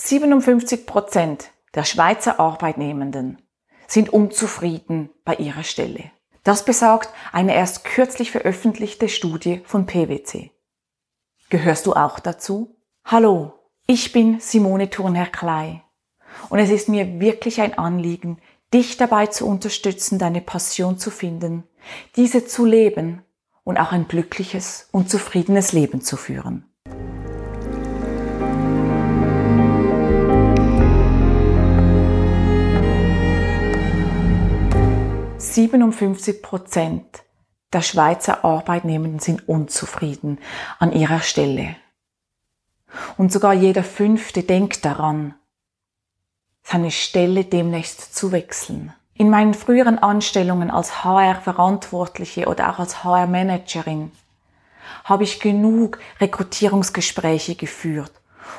[0.00, 3.42] 57 Prozent der Schweizer Arbeitnehmenden
[3.88, 6.12] sind unzufrieden bei ihrer Stelle.
[6.44, 10.52] Das besagt eine erst kürzlich veröffentlichte Studie von PwC.
[11.50, 12.76] Gehörst du auch dazu?
[13.04, 13.54] Hallo,
[13.88, 15.82] ich bin Simone Thurnherr-Klei
[16.48, 18.38] und es ist mir wirklich ein Anliegen,
[18.72, 21.64] dich dabei zu unterstützen, deine Passion zu finden,
[22.14, 23.24] diese zu leben
[23.64, 26.67] und auch ein glückliches und zufriedenes Leben zu führen.
[35.70, 37.24] 57 Prozent
[37.74, 40.38] der Schweizer Arbeitnehmenden sind unzufrieden
[40.78, 41.76] an ihrer Stelle.
[43.18, 45.34] Und sogar jeder Fünfte denkt daran,
[46.62, 48.94] seine Stelle demnächst zu wechseln.
[49.12, 54.10] In meinen früheren Anstellungen als HR-Verantwortliche oder auch als HR-Managerin
[55.04, 58.12] habe ich genug Rekrutierungsgespräche geführt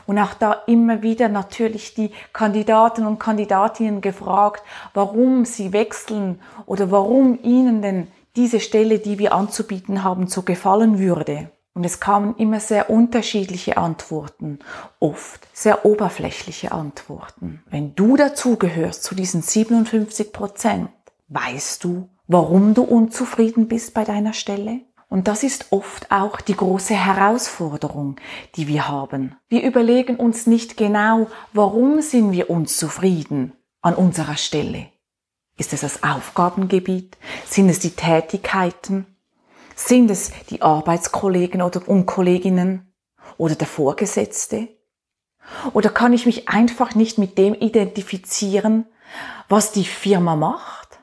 [0.08, 6.92] und auch da immer wieder natürlich die Kandidaten und Kandidatinnen gefragt, warum sie wechseln oder
[6.92, 11.52] warum ihnen denn diese Stelle, die wir anzubieten haben, so gefallen würde.
[11.74, 14.60] Und es kamen immer sehr unterschiedliche Antworten,
[15.00, 17.64] oft sehr oberflächliche Antworten.
[17.70, 20.90] Wenn du dazugehörst zu diesen 57 Prozent,
[21.30, 24.82] weißt du, warum du unzufrieden bist bei deiner Stelle?
[25.10, 28.18] Und das ist oft auch die große Herausforderung,
[28.56, 29.36] die wir haben.
[29.50, 34.88] Wir überlegen uns nicht genau, warum sind wir unzufrieden an unserer Stelle.
[35.58, 37.18] Ist es das Aufgabengebiet?
[37.48, 39.08] Sind es die Tätigkeiten?
[39.76, 42.94] Sind es die Arbeitskollegen oder Kolleginnen
[43.38, 44.70] oder der Vorgesetzte?
[45.74, 48.86] Oder kann ich mich einfach nicht mit dem identifizieren,
[49.48, 51.00] was die Firma macht?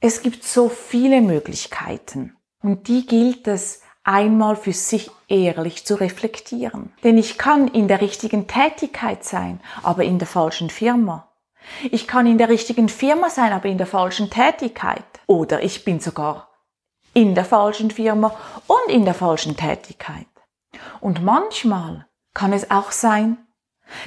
[0.00, 2.36] Es gibt so viele Möglichkeiten.
[2.62, 6.92] Und die gilt es einmal für sich ehrlich zu reflektieren.
[7.02, 11.32] Denn ich kann in der richtigen Tätigkeit sein, aber in der falschen Firma.
[11.90, 15.04] Ich kann in der richtigen Firma sein, aber in der falschen Tätigkeit.
[15.26, 16.48] Oder ich bin sogar
[17.12, 18.36] in der falschen Firma
[18.66, 20.26] und in der falschen Tätigkeit.
[21.00, 23.38] Und manchmal kann es auch sein,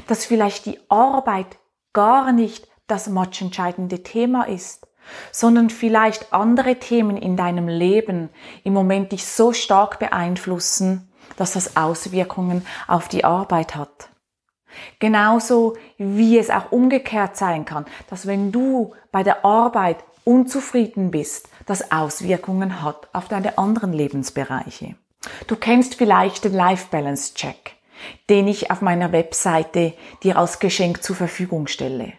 [0.07, 1.57] dass vielleicht die Arbeit
[1.93, 4.87] gar nicht das matchentscheidende Thema ist,
[5.31, 8.29] sondern vielleicht andere Themen in deinem Leben
[8.63, 14.09] im Moment dich so stark beeinflussen, dass das Auswirkungen auf die Arbeit hat.
[14.99, 21.49] Genauso wie es auch umgekehrt sein kann, dass wenn du bei der Arbeit unzufrieden bist,
[21.65, 24.95] das Auswirkungen hat auf deine anderen Lebensbereiche.
[25.47, 27.75] Du kennst vielleicht den Life Balance Check,
[28.29, 29.93] den ich auf meiner Webseite
[30.23, 32.13] dir als Geschenk zur Verfügung stelle.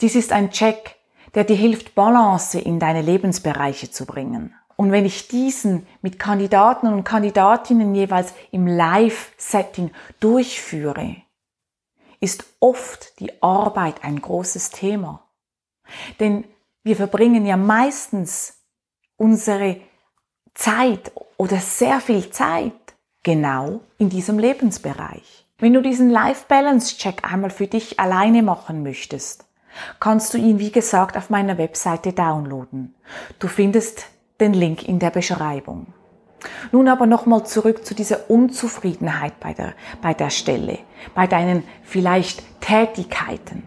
[0.00, 0.96] Dies ist ein Check,
[1.34, 4.54] der dir hilft, Balance in deine Lebensbereiche zu bringen.
[4.76, 9.90] Und wenn ich diesen mit Kandidaten und Kandidatinnen jeweils im Live-Setting
[10.20, 11.16] durchführe,
[12.20, 15.28] ist oft die Arbeit ein großes Thema.
[16.18, 16.44] Denn
[16.82, 18.62] wir verbringen ja meistens
[19.16, 19.80] unsere
[20.54, 22.72] Zeit oder sehr viel Zeit
[23.22, 25.46] genau in diesem Lebensbereich.
[25.58, 29.44] Wenn du diesen Life Balance Check einmal für dich alleine machen möchtest,
[29.98, 32.94] kannst du ihn, wie gesagt, auf meiner Webseite downloaden.
[33.38, 34.06] Du findest
[34.40, 35.86] den Link in der Beschreibung.
[36.72, 40.78] Nun aber nochmal zurück zu dieser Unzufriedenheit bei der, bei der Stelle,
[41.14, 43.66] bei deinen vielleicht Tätigkeiten.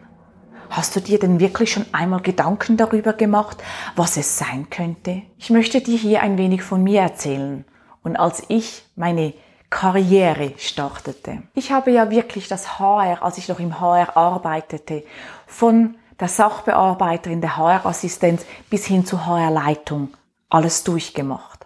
[0.69, 3.62] Hast du dir denn wirklich schon einmal Gedanken darüber gemacht,
[3.96, 5.22] was es sein könnte?
[5.38, 7.64] Ich möchte dir hier ein wenig von mir erzählen.
[8.02, 9.34] Und als ich meine
[9.73, 11.41] Karriere startete.
[11.56, 15.03] Ich habe ja wirklich das HR, als ich noch im HR arbeitete,
[15.47, 20.13] von der Sachbearbeiterin, der HR-Assistenz bis hin zur HR-Leitung
[20.47, 21.66] alles durchgemacht.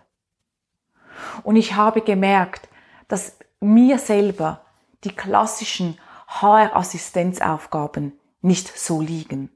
[1.44, 2.69] Und ich habe gemerkt,
[3.09, 4.62] dass mir selber
[5.03, 9.51] die klassischen HR-Assistenzaufgaben nicht so liegen.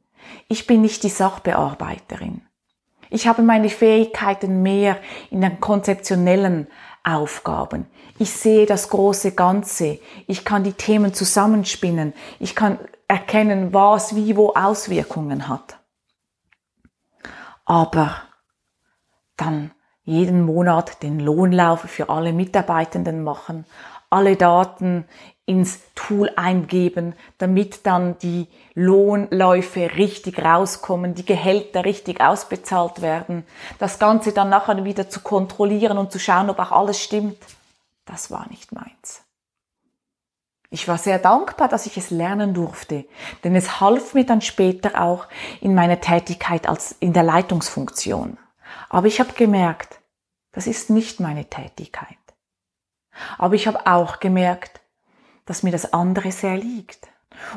[0.49, 2.41] Ich bin nicht die Sachbearbeiterin.
[3.11, 4.97] Ich habe meine Fähigkeiten mehr
[5.29, 6.67] in den konzeptionellen
[7.03, 7.85] Aufgaben.
[8.17, 9.99] Ich sehe das große Ganze.
[10.27, 12.13] Ich kann die Themen zusammenspinnen.
[12.39, 15.77] Ich kann erkennen, was wie wo Auswirkungen hat.
[17.65, 18.15] Aber
[19.35, 19.71] dann
[20.03, 23.65] jeden Monat den Lohnlauf für alle Mitarbeitenden machen,
[24.11, 25.05] alle Daten
[25.45, 33.45] ins Tool eingeben, damit dann die Lohnläufe richtig rauskommen, die Gehälter richtig ausbezahlt werden,
[33.79, 37.37] das Ganze dann nachher wieder zu kontrollieren und zu schauen, ob auch alles stimmt,
[38.05, 39.23] das war nicht meins.
[40.69, 43.05] Ich war sehr dankbar, dass ich es lernen durfte,
[43.43, 45.27] denn es half mir dann später auch
[45.59, 48.37] in meiner Tätigkeit als in der Leitungsfunktion.
[48.87, 49.99] Aber ich habe gemerkt,
[50.53, 52.20] das ist nicht meine Tätigkeit.
[53.37, 54.81] Aber ich habe auch gemerkt,
[55.45, 57.07] dass mir das andere sehr liegt.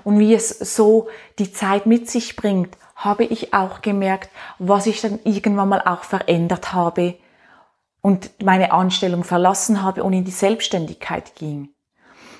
[0.02, 1.08] Und wie es so
[1.38, 6.04] die Zeit mit sich bringt, habe ich auch gemerkt, was ich dann irgendwann mal auch
[6.04, 7.14] verändert habe
[8.00, 11.70] und meine Anstellung verlassen habe und in die Selbstständigkeit ging.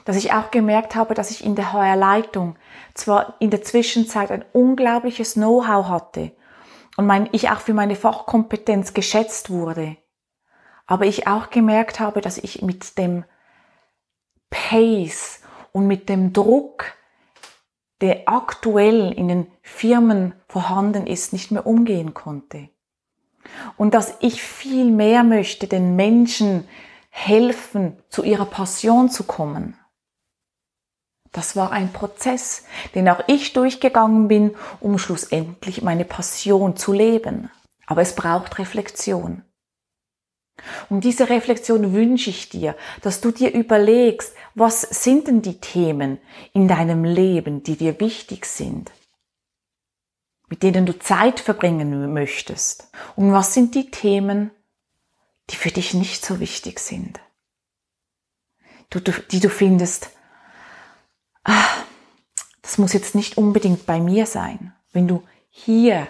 [0.05, 2.57] Dass ich auch gemerkt habe, dass ich in der HR-Leitung
[2.95, 6.33] zwar in der Zwischenzeit ein unglaubliches Know-how hatte
[6.97, 9.97] und mein, ich auch für meine Fachkompetenz geschätzt wurde,
[10.87, 13.25] aber ich auch gemerkt habe, dass ich mit dem
[14.51, 15.41] Pace
[15.73, 16.95] und mit dem Druck,
[18.01, 22.69] der aktuell in den Firmen vorhanden ist, nicht mehr umgehen konnte.
[23.77, 26.69] Und dass ich viel mehr möchte, den Menschen
[27.11, 29.79] helfen, zu ihrer Passion zu kommen.
[31.33, 32.65] Das war ein Prozess,
[32.95, 37.51] den auch ich durchgegangen bin, um schlussendlich meine Passion zu leben.
[37.87, 39.43] Aber es braucht Reflexion.
[40.89, 46.19] Und diese Reflexion wünsche ich dir, dass du dir überlegst, was sind denn die Themen
[46.53, 48.91] in deinem Leben, die dir wichtig sind,
[50.49, 52.89] mit denen du Zeit verbringen möchtest.
[53.17, 54.51] Und was sind die Themen,
[55.51, 57.21] die für dich nicht so wichtig sind,
[59.31, 60.11] die du findest,
[61.45, 61.69] ah,
[62.63, 64.73] das muss jetzt nicht unbedingt bei mir sein.
[64.93, 66.07] Wenn du hier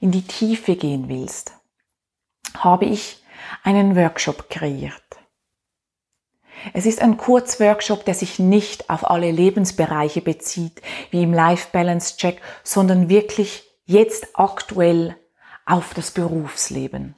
[0.00, 1.52] in die Tiefe gehen willst,
[2.56, 3.21] habe ich
[3.62, 5.02] einen Workshop kreiert.
[6.74, 10.80] Es ist ein Kurzworkshop, der sich nicht auf alle Lebensbereiche bezieht,
[11.10, 15.16] wie im Life Balance Check, sondern wirklich jetzt aktuell
[15.66, 17.16] auf das Berufsleben.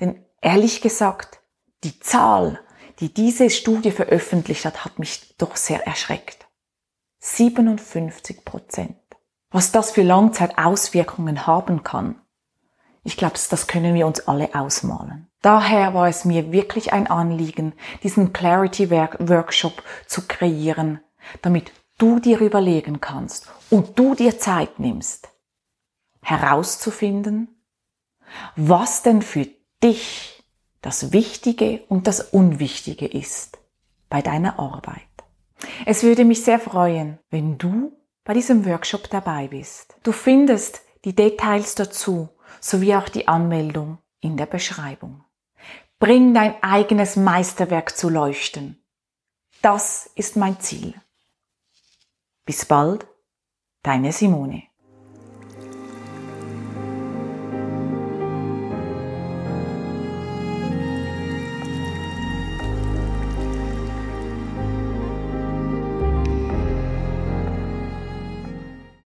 [0.00, 1.40] Denn ehrlich gesagt,
[1.84, 2.58] die Zahl
[3.02, 6.46] die diese Studie veröffentlicht hat, hat mich doch sehr erschreckt.
[7.18, 8.96] 57 Prozent.
[9.50, 12.21] Was das für Langzeitauswirkungen haben kann,
[13.04, 15.28] ich glaube, das können wir uns alle ausmalen.
[15.40, 17.72] Daher war es mir wirklich ein Anliegen,
[18.02, 21.00] diesen Clarity Workshop zu kreieren,
[21.42, 25.28] damit du dir überlegen kannst und du dir Zeit nimmst,
[26.22, 27.48] herauszufinden,
[28.54, 29.48] was denn für
[29.82, 30.42] dich
[30.80, 33.58] das Wichtige und das Unwichtige ist
[34.08, 35.02] bei deiner Arbeit.
[35.86, 37.92] Es würde mich sehr freuen, wenn du
[38.24, 39.96] bei diesem Workshop dabei bist.
[40.02, 42.28] Du findest die Details dazu
[42.60, 45.24] sowie auch die Anmeldung in der Beschreibung.
[45.98, 48.82] Bring dein eigenes Meisterwerk zu leuchten.
[49.60, 50.94] Das ist mein Ziel.
[52.44, 53.06] Bis bald,
[53.82, 54.64] deine Simone.